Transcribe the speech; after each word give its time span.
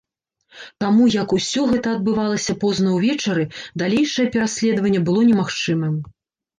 Таму 0.83 1.03
як 1.15 1.35
усё 1.37 1.61
гэта 1.75 1.93
адбывалася 1.99 2.57
позна 2.65 2.97
ўвечары, 2.97 3.49
далейшае 3.85 4.27
пераследаванне 4.35 5.07
было 5.07 5.21
немагчымым. 5.33 6.07